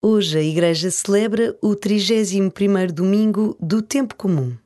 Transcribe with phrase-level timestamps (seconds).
[0.00, 4.56] Hoje a Igreja celebra o 31º domingo do tempo comum.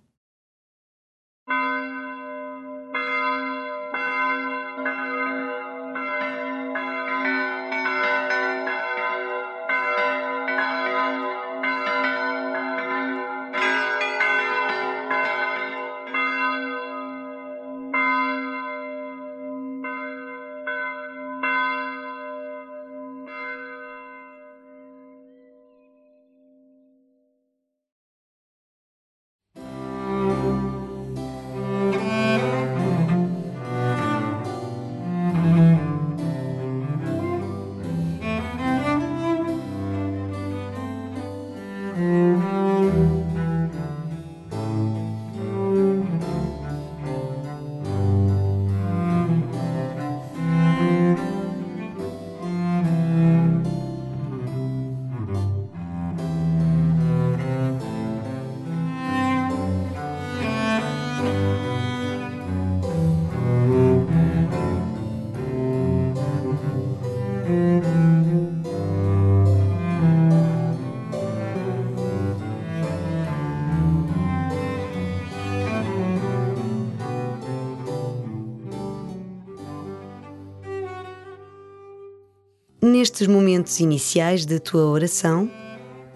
[82.84, 85.48] Nestes momentos iniciais da tua oração,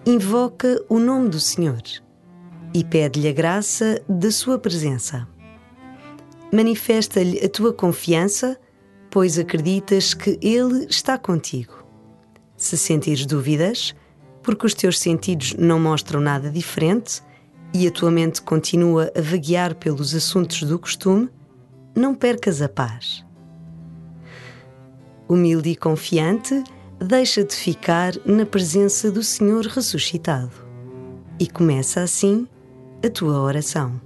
[0.05, 1.81] invoca o nome do Senhor
[2.75, 5.29] e pede-lhe a graça da sua presença.
[6.53, 8.59] Manifesta-lhe a tua confiança,
[9.09, 11.87] pois acreditas que Ele está contigo.
[12.57, 13.95] Se sentires dúvidas,
[14.43, 17.23] porque os teus sentidos não mostram nada diferente
[17.73, 21.29] e a tua mente continua a vaguear pelos assuntos do costume,
[21.95, 23.26] não percas a paz
[25.29, 26.63] humilde e confiante,
[26.99, 30.53] deixa de ficar na presença do Senhor ressuscitado
[31.39, 32.47] e começa assim
[33.05, 34.01] a tua oração.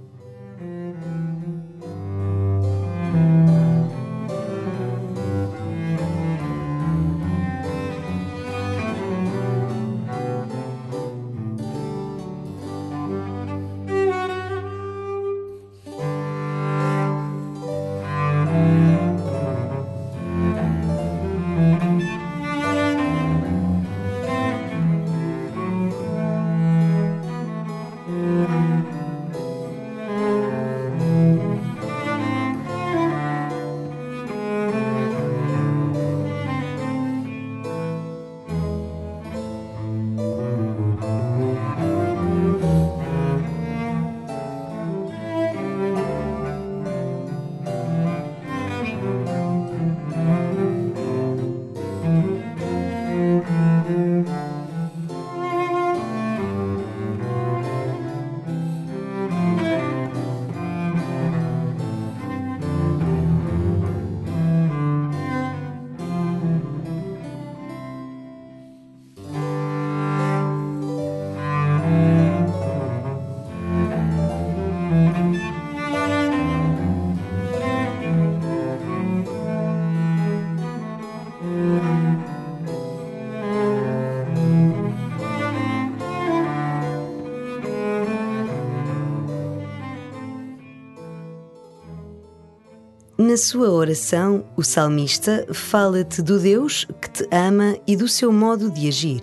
[93.31, 98.69] Na sua oração, o salmista fala-te do Deus que te ama e do seu modo
[98.69, 99.21] de agir.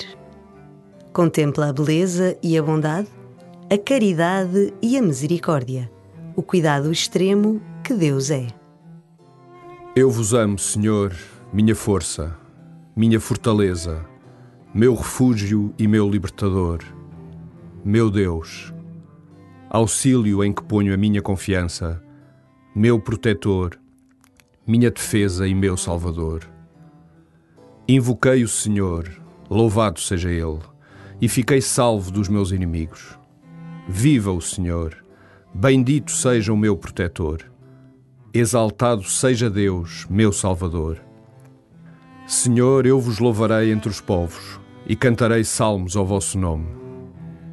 [1.12, 3.06] Contempla a beleza e a bondade,
[3.70, 5.92] a caridade e a misericórdia,
[6.34, 8.46] o cuidado extremo que Deus é.
[9.94, 11.14] Eu vos amo, Senhor,
[11.52, 12.34] minha força,
[12.96, 14.06] minha fortaleza,
[14.72, 16.78] meu refúgio e meu libertador,
[17.84, 18.72] meu Deus,
[19.68, 22.02] auxílio em que ponho a minha confiança,
[22.74, 23.78] meu protetor
[24.68, 26.42] minha defesa e meu Salvador.
[27.88, 29.10] Invoquei o Senhor,
[29.48, 30.60] louvado seja Ele,
[31.22, 33.18] e fiquei salvo dos meus inimigos.
[33.88, 34.94] Viva o Senhor,
[35.54, 37.50] bendito seja o meu protetor.
[38.34, 41.02] Exaltado seja Deus, meu Salvador.
[42.26, 46.66] Senhor, eu vos louvarei entre os povos e cantarei salmos ao vosso nome.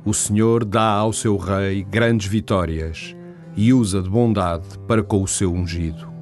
[0.03, 3.15] O Senhor dá ao seu rei grandes vitórias
[3.55, 6.14] e usa de bondade para com o seu ungido.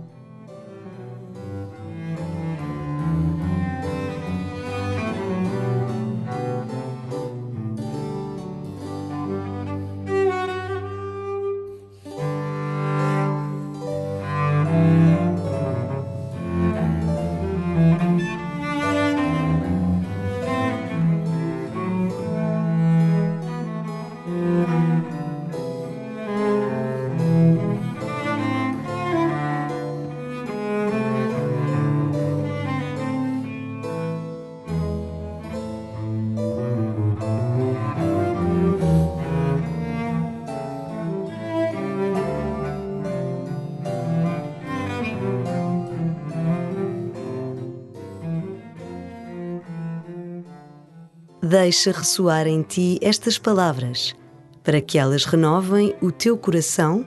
[51.46, 54.16] Deixa ressoar em ti estas palavras,
[54.64, 57.06] para que elas renovem o teu coração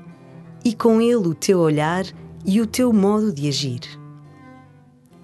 [0.62, 2.05] e com ele o teu olhar
[2.44, 3.81] e o teu modo de agir.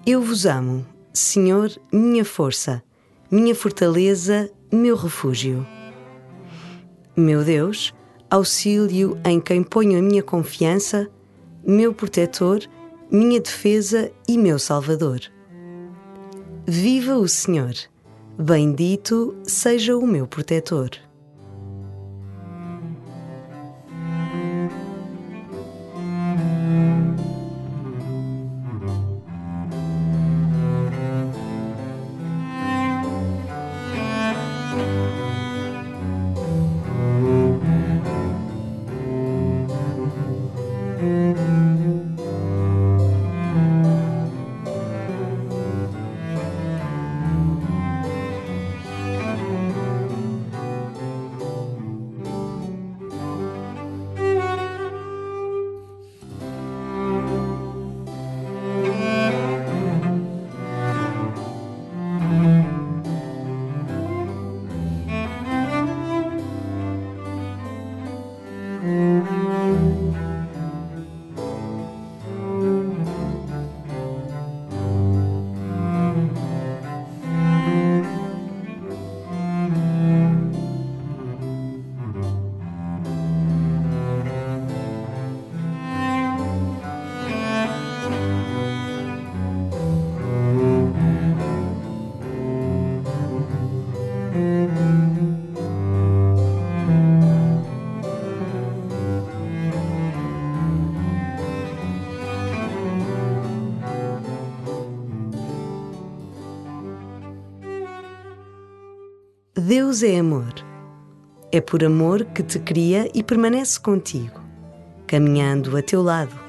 [0.03, 0.83] Eu vos amo,
[1.13, 2.81] Senhor, minha força,
[3.29, 5.63] minha fortaleza, meu refúgio.
[7.15, 7.93] Meu Deus,
[8.31, 11.07] auxílio em quem ponho a minha confiança,
[11.63, 12.61] meu protetor,
[13.11, 15.19] minha defesa e meu salvador.
[16.65, 17.92] Viva o Senhor!
[18.37, 20.89] Bendito seja o meu protetor.
[109.75, 110.53] Deus é amor.
[111.51, 114.39] É por amor que te cria e permanece contigo,
[115.07, 116.39] caminhando a teu lado.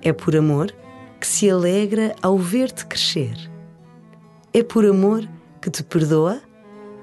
[0.00, 0.72] É por amor
[1.20, 3.36] que se alegra ao ver-te crescer.
[4.52, 5.28] É por amor
[5.60, 6.40] que te perdoa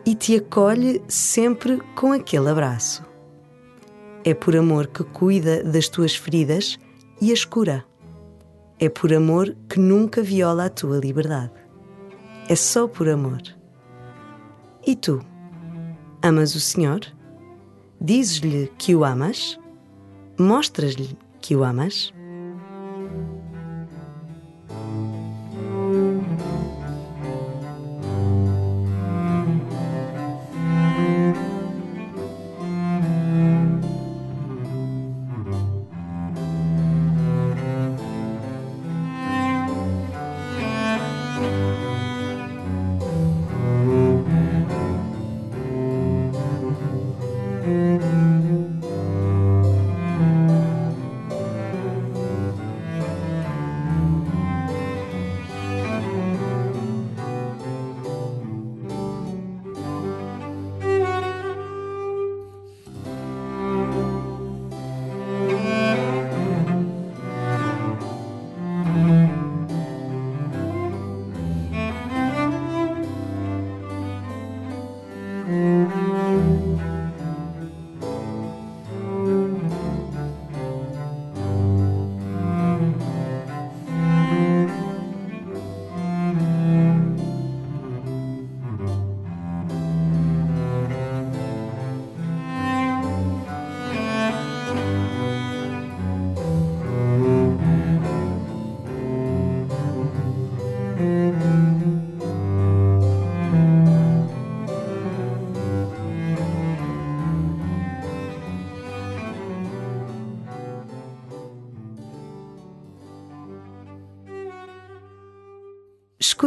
[0.06, 3.04] e te acolhe sempre com aquele abraço.
[4.24, 6.80] É por amor que cuida das tuas feridas
[7.20, 7.84] e as cura.
[8.80, 11.52] É por amor que nunca viola a tua liberdade.
[12.48, 13.42] É só por amor.
[14.88, 15.30] E tu?
[16.24, 17.02] Amas o Senhor?
[18.00, 19.60] Dizes-lhe que o amas?
[20.38, 22.14] Mostras-lhe que o amas?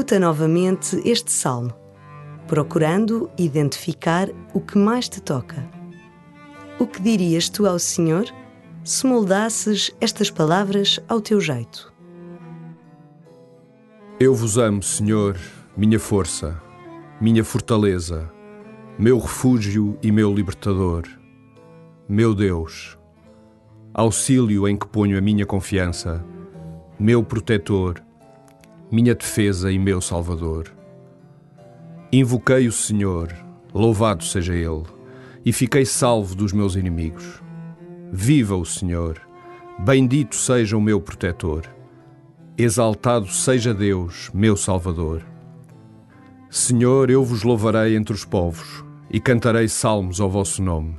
[0.04, 1.72] Escuta novamente este salmo,
[2.46, 5.66] procurando identificar o que mais te toca.
[6.78, 8.26] O que dirias tu ao Senhor
[8.84, 11.90] se moldasses estas palavras ao teu jeito?
[14.20, 15.38] Eu vos amo, Senhor,
[15.74, 16.60] minha força,
[17.18, 18.30] minha fortaleza,
[18.98, 21.04] meu refúgio e meu libertador,
[22.06, 22.98] meu Deus,
[23.94, 26.22] auxílio em que ponho a minha confiança,
[27.00, 28.04] meu protetor
[28.94, 30.72] minha defesa e meu Salvador.
[32.12, 33.34] Invoquei o Senhor,
[33.74, 34.84] louvado seja Ele,
[35.44, 37.42] e fiquei salvo dos meus inimigos.
[38.12, 39.20] Viva o Senhor,
[39.80, 41.64] bendito seja o meu protetor,
[42.56, 45.26] exaltado seja Deus, meu Salvador.
[46.48, 50.96] Senhor, eu vos louvarei entre os povos e cantarei salmos ao vosso nome.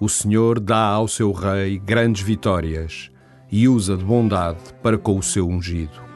[0.00, 3.10] O Senhor dá ao seu rei grandes vitórias
[3.50, 6.11] e usa de bondade para com o seu ungido.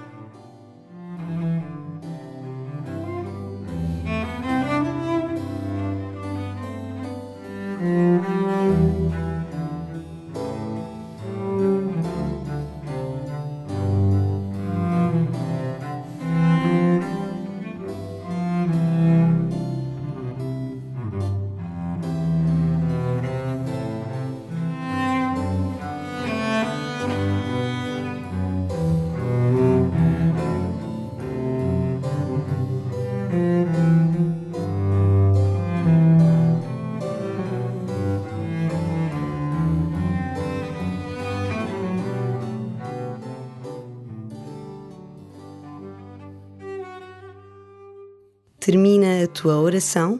[48.67, 50.19] Termina a tua oração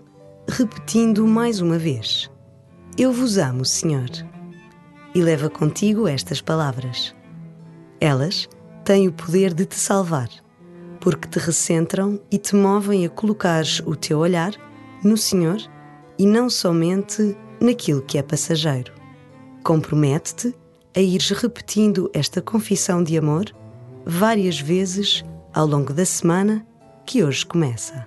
[0.49, 2.31] repetindo mais uma vez:
[2.97, 4.09] Eu vos amo, Senhor.
[5.13, 7.13] E leva contigo estas palavras.
[8.01, 8.49] Elas
[8.85, 10.29] têm o poder de te salvar,
[11.01, 14.53] porque te recentram e te movem a colocares o teu olhar
[15.03, 15.59] no Senhor
[16.17, 18.93] e não somente naquilo que é passageiro.
[19.65, 20.55] Compromete-te
[20.97, 23.47] a ires repetindo esta confissão de amor
[24.05, 26.65] várias vezes ao longo da semana
[27.05, 28.07] que hoje começa.